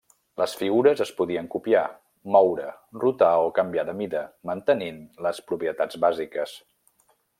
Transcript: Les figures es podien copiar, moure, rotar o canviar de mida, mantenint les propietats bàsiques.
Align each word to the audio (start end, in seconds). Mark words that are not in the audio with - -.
Les 0.41 0.53
figures 0.59 1.01
es 1.03 1.09
podien 1.17 1.49
copiar, 1.55 1.83
moure, 2.35 2.65
rotar 3.03 3.29
o 3.49 3.51
canviar 3.59 3.85
de 3.91 3.95
mida, 4.01 4.25
mantenint 4.53 4.99
les 5.27 5.43
propietats 5.53 6.01
bàsiques. 6.07 6.57